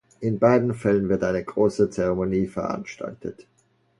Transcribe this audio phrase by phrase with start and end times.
[0.19, 3.45] In beiden Fällen wird eine große Zeremonie veranstaltet.